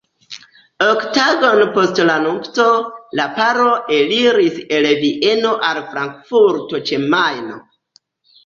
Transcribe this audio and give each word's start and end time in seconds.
Ok 0.83 1.03
tagojn 1.17 1.59
post 1.75 2.01
la 2.09 2.15
nupto, 2.23 2.65
la 3.19 3.27
paro 3.37 3.67
eliris 3.99 4.57
el 4.79 4.89
Vieno 5.05 5.53
al 5.71 5.81
Frankfurto 5.93 6.83
ĉe 6.91 7.01
Majno. 7.17 7.63